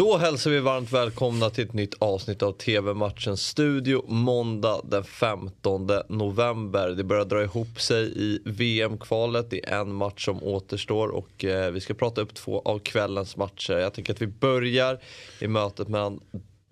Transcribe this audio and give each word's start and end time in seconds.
Då 0.00 0.16
hälsar 0.16 0.50
vi 0.50 0.60
varmt 0.60 0.92
välkomna 0.92 1.50
till 1.50 1.64
ett 1.64 1.72
nytt 1.72 1.94
avsnitt 1.98 2.42
av 2.42 2.52
TV-matchens 2.52 3.46
studio 3.46 4.04
måndag 4.08 4.80
den 4.84 5.04
15 5.04 5.90
november. 6.08 6.88
Det 6.88 7.04
börjar 7.04 7.24
dra 7.24 7.42
ihop 7.42 7.80
sig 7.80 8.12
i 8.16 8.38
VM-kvalet. 8.44 9.50
Det 9.50 9.68
är 9.68 9.80
en 9.80 9.94
match 9.94 10.24
som 10.24 10.42
återstår 10.42 11.08
och 11.08 11.44
eh, 11.44 11.70
vi 11.70 11.80
ska 11.80 11.94
prata 11.94 12.20
upp 12.20 12.34
två 12.34 12.62
av 12.64 12.78
kvällens 12.78 13.36
matcher. 13.36 13.72
Jag 13.72 13.94
tänker 13.94 14.12
att 14.12 14.22
vi 14.22 14.26
börjar 14.26 14.98
i 15.40 15.48
mötet 15.48 15.88
mellan 15.88 16.20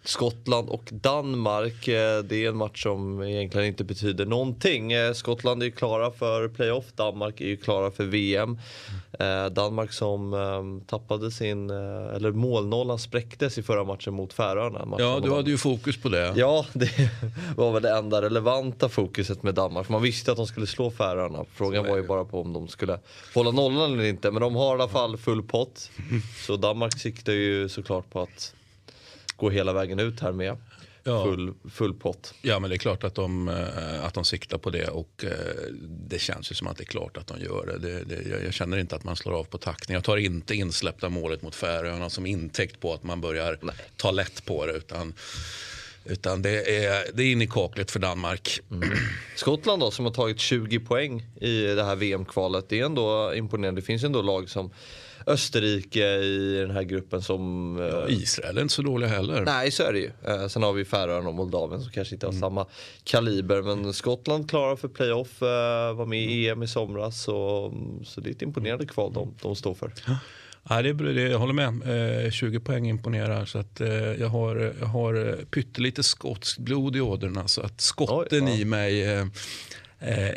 Skottland 0.08 0.68
och 0.68 0.88
Danmark. 0.92 1.88
Eh, 1.88 2.22
det 2.22 2.44
är 2.44 2.48
en 2.48 2.56
match 2.56 2.82
som 2.82 3.22
egentligen 3.22 3.66
inte 3.66 3.84
betyder 3.84 4.26
någonting. 4.26 4.92
Eh, 4.92 5.12
Skottland 5.12 5.62
är 5.62 5.66
ju 5.66 5.72
klara 5.72 6.10
för 6.10 6.48
playoff, 6.48 6.84
Danmark 6.94 7.40
är 7.40 7.46
ju 7.46 7.56
klara 7.56 7.90
för 7.90 8.04
VM. 8.04 8.58
Eh, 9.18 9.46
Danmark 9.46 9.92
som 9.92 10.82
tappade 10.86 11.30
sin, 11.30 11.70
eller 11.70 12.32
målnollan 12.32 12.98
spräcktes 12.98 13.58
i 13.58 13.62
förra 13.62 13.84
matchen 13.84 14.14
mot 14.14 14.32
Färöarna. 14.32 14.96
Ja, 14.98 15.20
du 15.22 15.32
hade 15.32 15.50
ju 15.50 15.58
fokus 15.58 15.96
på 16.02 16.08
det. 16.08 16.32
Ja, 16.36 16.66
det 16.72 17.10
var 17.56 17.72
väl 17.72 17.82
det 17.82 17.96
enda 17.96 18.22
relevanta 18.22 18.88
fokuset 18.88 19.42
med 19.42 19.54
Danmark. 19.54 19.88
Man 19.88 20.02
visste 20.02 20.30
att 20.30 20.36
de 20.36 20.46
skulle 20.46 20.66
slå 20.66 20.90
Färöarna. 20.90 21.44
Frågan 21.52 21.86
var 21.86 21.96
ju 21.96 22.06
bara 22.06 22.24
på 22.24 22.40
om 22.40 22.52
de 22.52 22.68
skulle 22.68 22.98
hålla 23.34 23.50
nollan 23.50 23.92
eller 23.92 24.04
inte. 24.04 24.30
Men 24.30 24.42
de 24.42 24.54
har 24.54 24.70
i 24.70 24.80
alla 24.80 24.88
fall 24.88 25.16
full 25.16 25.42
pott. 25.42 25.90
Så 26.46 26.56
Danmark 26.56 26.98
siktar 26.98 27.32
ju 27.32 27.68
såklart 27.68 28.10
på 28.10 28.20
att 28.20 28.54
gå 29.38 29.50
hela 29.50 29.72
vägen 29.72 29.98
ut 29.98 30.20
här 30.20 30.32
med 30.32 30.56
ja. 31.08 31.24
full, 31.24 31.54
full 31.70 31.94
pott. 31.94 32.34
Ja 32.42 32.58
men 32.58 32.70
det 32.70 32.76
är 32.76 32.78
klart 32.78 33.04
att 33.04 33.14
de, 33.14 33.48
eh, 33.48 34.04
att 34.04 34.14
de 34.14 34.24
siktar 34.24 34.58
på 34.58 34.70
det 34.70 34.88
och 34.88 35.24
eh, 35.24 35.30
det 35.82 36.18
känns 36.18 36.50
ju 36.50 36.54
som 36.54 36.66
att 36.66 36.76
det 36.76 36.82
är 36.82 36.86
klart 36.86 37.16
att 37.16 37.26
de 37.26 37.40
gör 37.40 37.66
det. 37.66 37.88
det, 37.88 38.04
det 38.04 38.44
jag 38.44 38.54
känner 38.54 38.78
inte 38.78 38.96
att 38.96 39.04
man 39.04 39.16
slår 39.16 39.32
av 39.32 39.44
på 39.44 39.58
takten. 39.58 39.94
Jag 39.94 40.04
tar 40.04 40.16
inte 40.16 40.54
insläppta 40.54 41.08
målet 41.08 41.42
mot 41.42 41.54
Färöarna 41.54 42.10
som 42.10 42.26
intäkt 42.26 42.80
på 42.80 42.94
att 42.94 43.02
man 43.02 43.20
börjar 43.20 43.58
Nej. 43.60 43.74
ta 43.96 44.10
lätt 44.10 44.44
på 44.44 44.66
det. 44.66 44.72
Utan, 44.72 45.14
utan 46.04 46.42
det 46.42 46.84
är, 46.84 47.04
det 47.14 47.22
är 47.22 47.32
in 47.32 47.42
i 47.42 47.46
kaklet 47.46 47.90
för 47.90 48.00
Danmark. 48.00 48.60
Mm. 48.70 48.88
Skottland 49.36 49.82
då 49.82 49.90
som 49.90 50.04
har 50.04 50.12
tagit 50.12 50.40
20 50.40 50.80
poäng 50.80 51.26
i 51.40 51.62
det 51.62 51.84
här 51.84 51.96
VM-kvalet. 51.96 52.68
Det 52.68 52.80
är 52.80 52.84
ändå 52.84 53.34
imponerande. 53.34 53.80
Det 53.80 53.84
finns 53.84 54.04
ändå 54.04 54.22
lag 54.22 54.50
som 54.50 54.70
Österrike 55.26 56.04
i 56.18 56.58
den 56.60 56.70
här 56.70 56.82
gruppen 56.82 57.22
som... 57.22 57.76
Ja, 57.92 58.08
eh, 58.08 58.14
Israel 58.14 58.58
är 58.58 58.62
inte 58.62 58.74
så 58.74 58.82
dåliga 58.82 59.10
heller. 59.10 59.42
Nej, 59.44 59.70
så 59.70 59.82
är 59.82 59.92
det 59.92 59.98
ju. 59.98 60.10
Eh, 60.26 60.46
sen 60.46 60.62
har 60.62 60.72
vi 60.72 60.84
Färöarna 60.84 61.28
och 61.28 61.34
Moldavien 61.34 61.82
som 61.82 61.92
kanske 61.92 62.14
inte 62.14 62.26
har 62.26 62.32
mm. 62.32 62.40
samma 62.40 62.66
kaliber. 63.04 63.62
Men 63.62 63.92
Skottland 63.92 64.50
klarar 64.50 64.76
för 64.76 64.88
playoff, 64.88 65.42
eh, 65.42 65.94
var 65.94 66.06
med 66.06 66.22
i 66.22 66.48
EM 66.48 66.62
i 66.62 66.68
somras. 66.68 67.22
Så, 67.22 67.72
så 68.04 68.20
det 68.20 68.30
är 68.30 68.32
ett 68.32 68.42
imponerande 68.42 68.86
kval 68.86 69.12
de, 69.12 69.34
de 69.42 69.56
står 69.56 69.74
för. 69.74 69.92
Ja, 70.68 70.82
det, 70.82 70.92
det, 70.92 71.22
jag 71.22 71.38
håller 71.38 71.70
med. 71.70 72.24
Eh, 72.24 72.30
20 72.30 72.60
poäng 72.60 72.88
imponerar. 72.88 73.44
Så 73.44 73.58
att, 73.58 73.80
eh, 73.80 73.88
jag, 73.92 74.28
har, 74.28 74.74
jag 74.80 74.86
har 74.86 75.44
pyttelite 75.44 76.02
skotsk 76.02 76.58
blod 76.58 76.96
i 76.96 77.00
ådrorna. 77.00 77.48
Så 77.48 77.62
att 77.62 77.80
skotten 77.80 78.44
Oj, 78.44 78.50
ja. 78.50 78.56
i 78.56 78.64
mig 78.64 79.02
eh, 79.02 79.26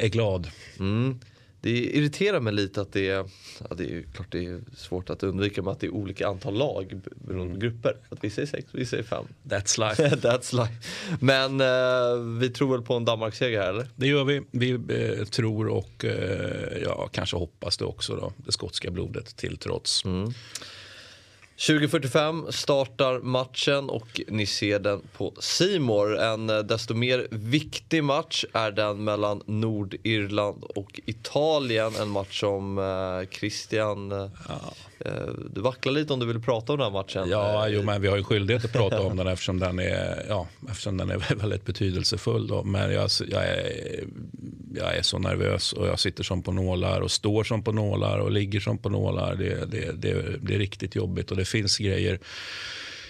är 0.04 0.08
glad. 0.08 0.48
Mm 0.80 1.20
det 1.62 1.70
irriterar 1.70 2.40
mig 2.40 2.54
lite 2.54 2.81
att 2.81 2.94
det 2.94 3.09
är, 3.09 3.26
ja, 3.70 3.76
det 3.76 3.84
är 3.84 4.04
klart 4.14 4.31
det 4.31 4.45
är 4.45 4.62
svårt 4.76 5.09
att 5.09 5.23
undvika 5.23 5.62
med 5.62 5.72
att 5.72 5.80
det 5.80 5.88
är 5.88 5.94
olika 5.94 6.28
antal 6.28 6.53
lag 6.53 7.02
beroende 7.16 7.53
på 7.53 7.59
grupper. 7.59 7.98
Att 8.09 8.23
vissa 8.23 8.42
är 8.42 8.45
sex, 8.45 8.68
vissa 8.72 8.98
är 8.98 9.03
fem. 9.03 9.26
That's 9.44 9.90
life. 9.90 10.16
That's 10.28 10.56
life. 10.56 10.73
Men 11.20 11.62
eh, 11.62 12.40
vi 12.40 12.50
tror 12.50 12.72
väl 12.72 12.81
på 12.81 12.94
en 12.94 13.06
Danmarksseger 13.06 13.62
här 13.62 13.70
eller? 13.70 13.88
Det 13.95 14.08
gör 14.08 14.23
vi. 14.23 14.42
Vi 14.52 14.72
eh, 14.72 15.26
tror 15.26 15.68
och 15.68 16.06
eh, 16.06 16.81
ja, 16.84 17.09
kanske 17.12 17.38
hoppas 17.38 17.78
det 17.78 17.86
också 17.86 18.16
då. 18.16 18.34
Det 18.38 18.52
skotska 18.52 18.92
blodet 18.92 19.36
till 19.36 19.58
trots. 19.58 20.06
Mm. 20.06 20.34
20.45 21.62 22.52
startar 22.52 23.20
matchen 23.20 23.90
och 23.90 24.22
ni 24.28 24.45
ser 24.45 24.80
den 24.80 25.02
på 25.17 25.34
Simor. 25.40 26.20
En 26.20 26.50
eh, 26.50 26.59
desto 26.59 26.94
mer 26.94 27.28
viktig 27.31 28.03
match 28.03 28.45
är 28.53 28.72
den 28.72 29.03
mellan 29.03 29.42
Nordirland 29.45 30.64
och 30.64 31.00
Italien. 31.06 31.91
En 32.02 32.09
match 32.09 32.40
som 32.40 32.78
eh, 32.78 33.30
Christian 33.30 34.12
eh, 34.12 34.30
ja. 34.50 34.74
Du 35.50 35.62
vacklar 35.62 35.94
lite 35.94 36.13
om 36.13 36.19
du 36.19 36.25
vill 36.25 36.41
prata 36.41 36.74
om 36.74 36.80
den 36.80 36.86
här 36.86 37.00
matchen. 37.00 37.30
Ja, 37.30 37.68
jo, 37.68 37.84
men 37.84 38.02
vi 38.02 38.07
har 38.07 38.18
ju 38.18 38.24
skyldighet 38.24 38.66
att 38.66 38.74
prata 38.74 39.02
om 39.02 39.18
den 39.18 39.28
eftersom 39.28 39.59
den 39.59 39.80
är, 39.80 40.25
ja, 40.30 40.47
eftersom 40.69 40.97
den 40.97 41.09
är 41.09 41.36
väldigt 41.36 41.66
betydelsefull. 41.66 42.47
Då. 42.47 42.63
Men 42.63 42.94
jag, 42.94 43.09
jag, 43.28 43.47
är, 43.47 44.03
jag 44.76 44.96
är 44.96 45.02
så 45.02 45.20
nervös 45.20 45.74
och 45.74 45.88
jag 45.88 46.00
sitter 46.00 46.24
som 46.24 46.44
på 46.44 46.52
nålar 46.52 47.02
och 47.02 47.12
står 47.12 47.44
som 47.44 47.64
på 47.64 47.72
nålar 47.72 48.20
och 48.20 48.32
ligger 48.32 48.59
som 48.59 48.78
på 48.78 48.90
nålar. 48.90 49.36
Det, 49.36 49.72
det, 49.72 49.92
det, 49.92 50.38
det 50.42 50.56
är 50.56 50.59
riktigt 50.59 50.96
jobbigt 50.96 51.32
och 51.32 51.38
det 51.38 51.46
finns 51.46 51.78
grejer 51.78 52.20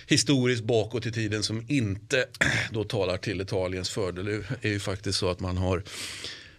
historiskt 0.08 0.64
bakåt 0.64 1.06
i 1.06 1.12
tiden 1.12 1.44
som 1.44 1.66
inte 1.68 2.26
då 2.72 2.84
talar 2.84 3.18
till 3.18 3.42
Italiens 3.42 3.90
fördel. 3.90 4.26
Det 4.26 4.68
är 4.68 4.72
ju 4.72 4.80
faktiskt 4.80 5.20
så 5.20 5.30
att 5.30 5.40
man 5.40 5.58
har 5.58 5.84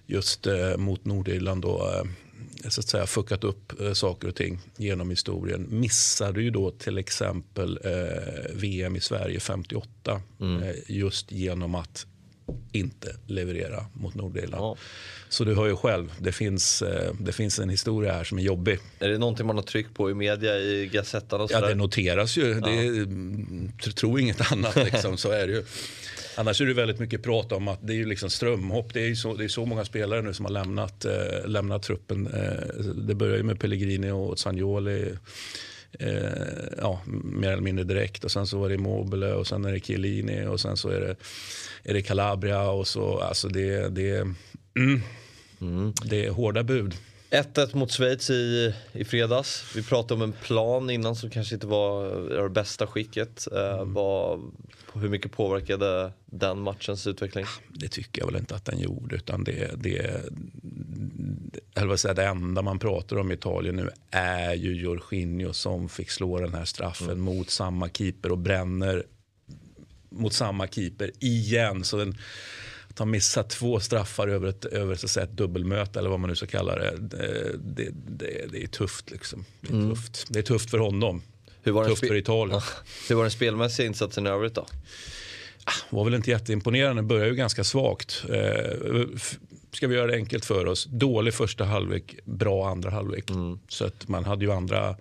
just 0.07 0.47
eh, 0.47 0.77
mot 0.77 1.05
Nordirland 1.05 1.63
då, 1.63 1.89
eh, 1.89 2.71
så 2.71 2.81
att 2.81 2.89
säga 2.89 3.07
fuckat 3.07 3.45
upp 3.45 3.81
eh, 3.81 3.93
saker 3.93 4.29
och 4.29 4.35
ting 4.35 4.59
genom 4.77 5.11
historien. 5.11 5.67
Missade 5.71 6.43
ju 6.43 6.51
då 6.51 6.71
till 6.71 6.99
exempel 6.99 7.79
eh, 7.85 8.55
VM 8.55 8.97
i 8.97 9.01
Sverige 9.01 9.41
58 9.41 10.23
mm. 10.41 10.63
eh, 10.63 10.75
just 10.89 11.33
genom 11.33 11.75
att 11.75 12.07
inte 12.73 13.17
leverera 13.27 13.87
mot 13.93 14.15
Nordirland. 14.15 14.63
Ja. 14.65 14.77
Så 15.29 15.45
du 15.45 15.55
hör 15.55 15.67
ju 15.67 15.77
själv, 15.77 16.13
det 16.19 16.33
finns, 16.33 16.83
eh, 16.83 17.13
det 17.21 17.33
finns 17.33 17.59
en 17.59 17.69
historia 17.69 18.13
här 18.13 18.25
som 18.25 18.39
är 18.39 18.43
jobbig. 18.43 18.79
Är 18.99 19.09
det 19.09 19.19
någonting 19.19 19.47
man 19.47 19.57
har 19.57 19.63
tryckt 19.63 19.95
på 19.95 20.11
i 20.11 20.15
media, 20.15 20.59
i 20.59 20.91
Gazettan? 20.93 21.41
Och 21.41 21.51
ja, 21.53 21.61
det 21.61 21.75
noteras 21.75 22.37
ju. 22.37 22.49
Ja. 22.49 22.67
Det, 23.85 23.93
tro 23.93 24.19
inget 24.19 24.53
annat, 24.53 24.77
liksom, 24.77 25.17
så 25.17 25.31
är 25.31 25.47
det 25.47 25.53
ju. 25.53 25.65
Annars 26.37 26.61
är 26.61 26.67
det 26.67 26.75
väldigt 26.75 26.99
mycket 26.99 27.23
prat 27.23 27.53
om 27.53 27.69
att 27.69 27.87
det 27.87 27.93
är 27.93 27.97
ju 27.97 28.07
liksom 28.07 28.31
strömhopp. 28.31 28.95
Det 28.95 29.01
är 29.01 29.15
så, 29.15 29.35
det 29.35 29.45
är 29.45 29.49
så 29.49 29.67
många 29.67 29.85
spelare 29.85 30.23
nu 30.23 30.35
som 30.35 30.45
har 30.45 30.53
lämnat, 30.53 31.05
eh, 31.05 31.47
lämnat 31.47 31.83
truppen. 31.83 32.27
Eh, 32.27 32.85
det 32.95 33.15
börjar 33.15 33.37
ju 33.37 33.43
med 33.43 33.61
Pellegrini 33.61 34.11
och 34.11 34.39
Zagnoli. 34.39 35.15
Eh, 35.99 36.79
ja, 36.79 37.01
mer 37.25 37.53
eller 37.53 37.63
mindre 37.63 37.85
direkt. 37.85 38.25
Och 38.25 38.31
sen 38.31 38.47
så 38.47 38.59
var 38.59 38.69
det 38.69 38.75
Immobile 38.75 39.33
och 39.33 39.47
sen 39.47 39.65
är 39.65 39.73
det 39.73 39.81
Chiellini 39.81 40.47
och 40.47 40.61
sen 40.61 40.77
så 40.77 40.89
är 40.89 41.01
det, 41.01 41.17
är 41.85 41.95
det 41.95 42.03
Calabria. 42.03 42.71
Och 42.71 42.89
så, 42.89 43.19
alltså 43.19 43.49
det, 43.49 43.89
det, 43.89 44.17
mm, 44.77 45.03
mm. 45.61 45.93
det 46.05 46.27
är 46.27 46.31
hårda 46.31 46.63
bud. 46.63 46.95
1-1 47.33 47.77
mot 47.77 47.91
Schweiz 47.91 48.31
i, 48.31 48.75
i 48.93 49.05
fredags. 49.05 49.65
Vi 49.77 49.83
pratade 49.83 50.15
om 50.15 50.23
en 50.23 50.33
plan 50.33 50.91
innan 50.91 51.17
som 51.17 51.31
kanske 51.31 51.55
inte 51.55 51.67
var 51.67 52.43
det 52.43 52.49
bästa 52.49 52.87
skicket. 52.87 53.49
Eh, 53.53 53.75
mm. 53.75 53.93
Var, 53.93 54.41
hur 54.95 55.09
mycket 55.09 55.33
påverkade 55.33 56.13
den 56.27 56.61
matchens 56.61 57.07
utveckling? 57.07 57.45
Det 57.69 57.89
tycker 57.89 58.23
jag 58.23 58.27
väl 58.27 58.37
inte 58.37 58.55
att 58.55 58.65
den 58.65 58.79
gjorde. 58.79 59.17
Utan 59.17 59.45
det, 59.45 59.71
det, 59.77 60.23
eller 61.75 61.97
säga, 61.97 62.15
det 62.15 62.25
enda 62.25 62.63
man 62.63 62.79
pratar 62.79 63.17
om 63.17 63.31
i 63.31 63.35
Italien 63.35 63.77
nu 63.77 63.91
är 64.11 64.55
ju 64.55 64.75
Jorginho 64.75 65.53
som 65.53 65.89
fick 65.89 66.11
slå 66.11 66.41
den 66.41 66.55
här 66.55 66.65
straffen 66.65 67.11
mm. 67.11 67.21
mot 67.21 67.51
samma 67.51 67.89
keeper 67.89 68.33
och 68.33 68.39
bränner 68.39 69.05
mot 70.11 70.33
samma 70.33 70.69
keeper 70.69 71.11
igen. 71.21 71.85
Så 71.85 71.97
den, 71.97 72.19
att 72.89 72.99
ha 72.99 73.07
missat 73.07 73.51
två 73.51 73.81
straffar 73.81 74.29
över 74.29 74.49
ett, 74.49 74.65
över 74.65 74.95
så 74.95 75.07
att 75.07 75.11
säga, 75.11 75.25
ett 75.25 75.37
dubbelmöte 75.37 75.99
eller 75.99 76.11
vad 76.11 76.21
man 76.21 76.31
nu 76.31 76.37
ska 76.37 76.47
kalla 76.47 76.77
det. 76.77 76.97
Det, 77.01 77.57
det, 77.59 77.91
det, 78.09 78.53
det 78.53 78.63
är 78.63 78.67
tufft. 78.67 79.11
Liksom. 79.11 79.45
Det, 79.61 79.69
är 79.69 79.73
mm. 79.73 79.91
tufft. 79.91 80.27
det 80.29 80.39
är 80.39 80.43
tufft 80.43 80.71
för 80.71 80.79
honom. 80.79 81.23
Hur 81.63 81.73
var 81.73 81.85
tufft 81.85 82.07
för 82.07 82.15
Italien. 82.15 82.61
Hur 83.09 83.17
var 83.17 83.23
den 83.23 83.31
spelmässiga 83.31 83.87
insatsen 83.87 84.27
i 84.27 84.31
övrigt 84.31 84.55
då? 84.55 84.67
Ah, 85.65 85.73
var 85.91 86.05
väl 86.05 86.15
inte 86.15 86.31
jätteimponerande, 86.31 87.03
började 87.03 87.31
ju 87.31 87.37
ganska 87.37 87.65
svagt. 87.65 88.25
Eh, 89.73 89.77
ska 89.77 89.87
vi 89.87 89.95
göra 89.95 90.07
det 90.07 90.17
enkelt 90.17 90.45
för 90.45 90.67
oss. 90.67 90.85
Dålig 90.85 91.35
första 91.35 91.65
halvlek, 91.65 92.17
bra 92.25 92.69
andra 92.69 92.91
halvlek. 92.91 93.31
Mm. 93.31 93.59
Så 93.69 93.85
att 93.85 94.09
man 94.09 94.25
hade 94.25 94.45
ju 94.45 94.53
andra 94.53 94.97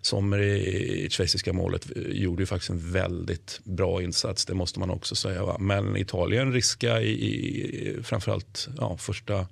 Sommer 0.00 0.38
i, 0.38 1.04
i 1.04 1.10
schweiziska 1.10 1.52
målet 1.52 1.86
gjorde 1.96 2.42
ju 2.42 2.46
faktiskt 2.46 2.70
en 2.70 2.92
väldigt 2.92 3.60
bra 3.64 4.02
insats, 4.02 4.44
det 4.44 4.54
måste 4.54 4.80
man 4.80 4.90
också 4.90 5.14
säga. 5.14 5.44
Va? 5.44 5.56
Men 5.60 5.96
Italien 5.96 6.52
riskade 6.52 7.02
i, 7.02 7.12
i 7.18 8.02
framförallt 8.02 8.68
ja, 8.78 8.96
första, 8.96 9.46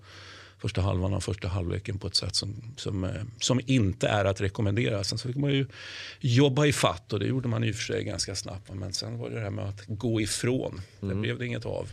första 0.58 0.81
halvan 0.81 1.14
av 1.14 1.20
första 1.20 1.49
halvleken 1.49 1.99
på 1.99 2.06
ett 2.06 2.14
sätt 2.14 2.35
som, 2.35 2.55
som, 2.76 3.05
eh, 3.05 3.11
som 3.41 3.61
inte 3.67 4.08
är 4.08 4.25
att 4.25 4.41
rekommendera. 4.41 5.05
Sen 5.05 5.19
så 5.19 5.29
fick 5.29 5.37
man 5.37 5.52
ju 5.52 5.67
jobba 6.20 6.67
i 6.67 6.73
fatt 6.73 7.12
och 7.12 7.20
det 7.20 7.26
gjorde 7.26 7.49
man 7.49 7.64
i 7.64 7.70
och 7.70 7.75
för 7.75 7.82
sig 7.82 8.05
ganska 8.05 8.35
snabbt. 8.35 8.70
Men 8.75 8.93
sen 8.93 9.19
var 9.19 9.31
det 9.31 9.35
det 9.35 9.43
här 9.43 9.50
med 9.50 9.69
att 9.69 9.82
gå 9.87 10.20
ifrån. 10.20 10.81
Det 11.00 11.06
mm. 11.06 11.20
blev 11.20 11.38
det 11.38 11.46
inget 11.46 11.67
av. 11.67 11.88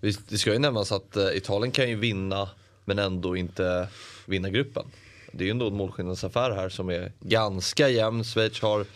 Det 0.00 0.38
ska 0.38 0.52
ju 0.52 0.58
nämnas 0.58 0.92
att 0.92 1.16
eh, 1.16 1.36
Italien 1.36 1.72
kan 1.72 1.88
ju 1.88 1.96
vinna 1.96 2.48
men 2.84 2.98
ändå 2.98 3.36
inte 3.36 3.88
vinna 4.26 4.50
gruppen 4.50 4.84
det 5.32 5.44
är 5.44 5.46
ju 5.46 5.50
ändå 5.50 5.66
en 5.66 5.74
målskillnadsaffär 5.74 6.50
här 6.50 6.68
som 6.68 6.90
är 6.90 7.12
ganska 7.20 7.88
jämn. 7.88 8.24
Schweiz 8.24 8.60
har 8.62 8.86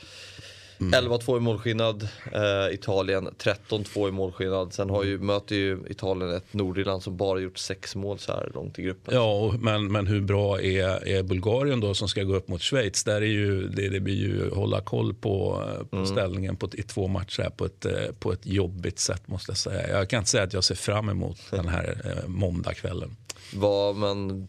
Mm. 0.83 1.11
11-2 1.11 1.37
i 1.37 1.41
målskillnad, 1.41 2.09
eh, 2.33 2.75
Italien 2.75 3.29
13-2 3.39 4.09
i 4.09 4.13
målskillnad. 4.13 4.73
Sen 4.73 4.91
har 4.91 5.05
ju, 5.05 5.19
möter 5.19 5.57
ju 5.57 5.79
Italien 5.91 6.31
ett 6.31 6.55
Nordirland 6.55 7.03
som 7.03 7.17
bara 7.17 7.41
gjort 7.41 7.59
sex 7.59 7.97
mål 7.97 8.19
så 8.19 8.33
här 8.33 8.51
långt 8.55 8.79
i 8.79 8.83
gruppen. 8.83 9.15
Ja, 9.15 9.55
men, 9.61 9.93
men 9.93 10.07
hur 10.07 10.21
bra 10.21 10.61
är, 10.61 11.09
är 11.09 11.23
Bulgarien 11.23 11.81
då 11.81 11.95
som 11.95 12.09
ska 12.09 12.23
gå 12.23 12.37
upp 12.37 12.49
mot 12.49 12.63
Schweiz? 12.63 13.05
Där 13.05 13.15
är 13.15 13.27
ju, 13.27 13.69
det, 13.69 13.89
det 13.89 14.01
blir 14.01 14.15
ju 14.15 14.51
hålla 14.51 14.81
koll 14.81 15.15
på, 15.15 15.65
på 15.91 15.97
mm. 15.97 16.07
ställningen 16.07 16.57
på, 16.57 16.69
i 16.73 16.83
två 16.83 17.09
matcher 17.09 17.51
på 17.57 17.65
ett, 17.65 17.85
eh, 17.85 17.93
på 18.19 18.33
ett 18.33 18.47
jobbigt 18.47 18.99
sätt 18.99 19.29
måste 19.29 19.51
jag 19.51 19.59
säga. 19.59 19.99
Jag 19.99 20.09
kan 20.09 20.19
inte 20.19 20.31
säga 20.31 20.45
att 20.45 20.53
jag 20.53 20.65
ser 20.65 20.75
fram 20.75 21.09
emot 21.09 21.39
den 21.51 21.69
här 21.69 21.97
eh, 22.05 22.29
måndagskvällen. 22.29 23.17
Vad, 23.55 23.97
men 23.97 24.49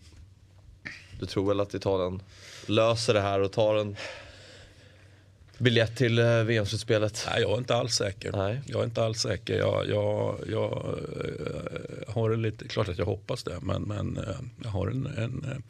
du 1.20 1.26
tror 1.26 1.48
väl 1.48 1.60
att 1.60 1.74
Italien 1.74 2.22
löser 2.66 3.14
det 3.14 3.22
här 3.22 3.40
och 3.40 3.52
tar 3.52 3.76
en 3.76 3.96
biljett 5.58 5.96
till 5.96 6.20
eh, 6.20 6.44
VM-slutspelet? 6.44 7.28
Nej, 7.32 7.42
jag 7.42 7.52
är 7.52 7.58
inte 7.58 7.76
alls 7.76 7.96
säker. 7.96 8.32
Nej. 8.32 8.62
Jag 8.66 8.82
är 8.82 8.86
inte 8.86 9.04
alls 9.04 9.20
säker. 9.20 9.58
Jag, 9.58 9.90
jag, 9.90 10.40
jag 10.52 11.00
eh, 11.48 12.14
har 12.14 12.32
en 12.32 12.42
lite, 12.42 12.68
klart 12.68 12.90
att 12.90 12.98
jag 12.98 13.06
hoppas 13.06 13.44
det, 13.44 13.60
men, 13.62 13.82
men 13.82 14.18
eh, 14.18 14.36
jag 14.64 14.70
har 14.70 14.88
en, 14.88 15.06
en, 15.18 15.64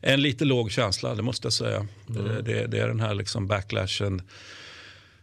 en 0.00 0.22
lite 0.22 0.44
låg 0.44 0.70
känsla, 0.70 1.14
det 1.14 1.22
måste 1.22 1.46
jag 1.46 1.52
säga. 1.52 1.86
Mm. 2.08 2.24
Det, 2.24 2.42
det, 2.42 2.66
det, 2.66 2.78
är 2.78 2.88
den 2.88 3.00
här 3.00 3.14
liksom 3.14 3.46
backlashen 3.46 4.22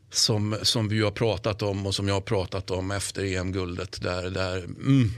som, 0.10 0.57
som 0.62 0.88
vi 0.88 1.01
har 1.01 1.12
pratat 1.12 1.62
om 1.62 1.86
och 1.86 1.96
som 1.96 2.07
jag 2.07 2.16
har 2.16 2.22
pratat 2.22 2.72
om 2.72 2.92
efter 2.92 3.24
EM-guldet. 3.24 4.01
Där, 4.01 4.30
där, 4.30 4.57
mm, 4.57 5.12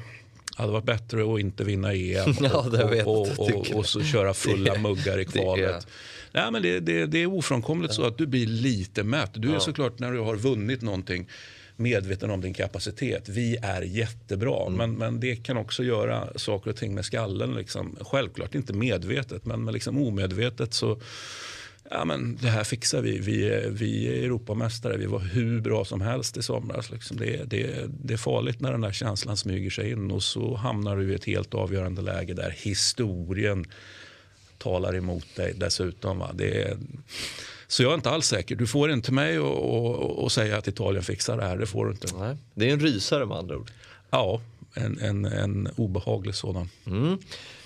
det 0.56 0.62
hade 0.62 0.74
varit 0.74 0.86
bättre 0.86 1.34
att 1.34 1.40
inte 1.40 1.64
vinna 1.64 1.94
EM 1.94 2.30
och, 2.38 2.46
ja, 2.46 3.04
och, 3.06 3.40
och, 3.40 3.72
och, 3.74 3.86
så 3.86 4.04
köra 4.04 4.34
fulla 4.34 4.74
det, 4.74 4.80
muggar 4.80 5.20
i 5.20 5.26
kvalet. 5.26 5.88
Nej, 6.32 6.52
men 6.52 6.62
det, 6.62 6.80
det, 6.80 7.06
det 7.06 7.18
är 7.18 7.26
ofrånkomligt 7.26 7.94
så 7.94 8.04
att 8.04 8.18
du 8.18 8.28
blir 8.28 8.48
lite 8.48 9.04
mätt. 9.04 9.32
Du 9.34 9.50
är 9.50 9.54
ja. 9.54 9.60
såklart 9.60 10.00
när 10.00 10.12
du 10.12 10.20
har 10.20 10.36
vunnit 10.36 10.82
någonting 10.82 11.28
medveten 11.76 12.32
om 12.32 12.42
din 12.42 12.54
kapacitet. 12.54 13.30
Vi 13.30 13.58
är 13.62 13.82
jättebra, 13.82 14.68
mm. 14.68 14.78
men, 14.78 14.94
men 14.94 15.20
det 15.20 15.36
kan 15.36 15.58
också 15.58 15.84
göra 15.84 16.28
saker 16.36 16.70
och 16.70 16.78
ting 16.78 16.96
med 16.96 17.06
skallen. 17.06 17.56
Liksom. 17.56 17.96
Självklart 18.02 18.56
inte 18.56 18.74
medvetet, 18.74 19.46
men, 19.46 19.64
men 19.64 19.74
liksom 19.74 19.98
omedvetet 19.98 20.74
så 20.74 21.00
ja, 21.90 22.06
men 22.06 22.38
det 22.42 22.50
här 22.50 22.64
fixar 22.64 23.02
vi. 23.02 23.20
Vi 23.20 23.50
är, 23.50 23.70
vi 23.70 24.08
är 24.08 24.24
Europamästare. 24.24 24.98
Vi 24.98 25.06
var 25.06 25.20
hur 25.20 25.62
bra 25.62 25.86
som 25.86 26.02
helst 26.02 26.38
i 26.38 26.44
somras. 26.44 26.92
Liksom. 26.92 27.18
Det, 27.18 27.44
det, 27.50 27.86
det 27.88 28.14
är 28.14 28.18
farligt 28.18 28.60
när 28.60 28.72
den 28.72 28.82
där 28.82 28.92
känslan 28.92 29.38
smyger 29.38 29.70
sig 29.70 29.92
in 29.92 30.12
och 30.12 30.24
så 30.24 30.56
hamnar 30.56 30.98
du 30.98 31.12
i 31.12 31.16
ett 31.16 31.26
helt 31.26 31.54
avgörande 31.54 32.02
läge 32.02 32.34
där 32.34 32.56
historien 32.58 33.66
talar 34.58 34.96
emot 34.96 35.36
dig 35.36 35.54
dessutom. 35.58 36.20
Va? 36.20 36.32
Det 36.34 36.62
är, 36.62 36.78
så 37.68 37.84
jag 37.84 37.92
är 37.92 37.96
inte 37.96 38.10
alls 38.10 38.28
säker. 38.28 38.56
Du 38.56 38.68
får 38.68 38.92
inte 38.92 39.12
mig 39.12 39.38
att 40.26 40.32
säga 40.32 40.58
att 40.58 40.68
Italien 40.68 41.04
fixar 41.04 41.38
det 41.38 41.44
här. 41.44 41.58
Det 41.58 41.66
får 41.66 41.86
du 41.86 41.92
inte. 41.92 42.08
Nej, 42.18 42.38
det 42.54 42.70
är 42.70 42.74
en 42.74 42.80
rysare 42.80 43.26
med 43.26 43.38
andra 43.38 43.58
ord. 43.58 43.72
Ja, 44.10 44.42
en, 44.76 45.00
en, 45.00 45.26
en 45.26 45.70
obehaglig 45.76 46.36
sådan. 46.36 46.70
Mm. 46.88 47.18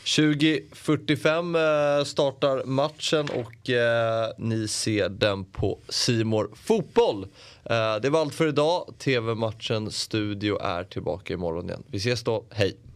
20.45 0.03 1.99
eh, 1.99 2.03
startar 2.03 2.63
matchen 2.65 3.29
och 3.29 3.69
eh, 3.69 4.31
ni 4.37 4.67
ser 4.67 5.09
den 5.09 5.45
på 5.45 5.79
Simor 5.89 6.49
Fotboll. 6.55 7.23
Eh, 7.63 7.95
det 8.01 8.09
var 8.09 8.21
allt 8.21 8.35
för 8.35 8.47
idag. 8.47 8.93
TV-matchen 8.97 9.91
Studio 9.91 10.61
är 10.61 10.83
tillbaka 10.83 11.33
imorgon 11.33 11.69
igen. 11.69 11.83
Vi 11.87 11.97
ses 11.97 12.23
då. 12.23 12.45
Hej! 12.49 12.88